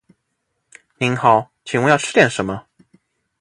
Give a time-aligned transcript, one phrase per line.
[0.97, 2.65] 您好，请问要吃点什么？